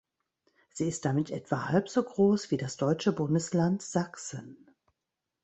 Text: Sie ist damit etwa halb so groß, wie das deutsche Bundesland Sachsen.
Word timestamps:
Sie 0.73 0.87
ist 0.87 1.05
damit 1.05 1.29
etwa 1.29 1.65
halb 1.69 1.87
so 1.87 2.01
groß, 2.01 2.49
wie 2.49 2.57
das 2.57 2.75
deutsche 2.75 3.11
Bundesland 3.13 3.83
Sachsen. 3.83 4.67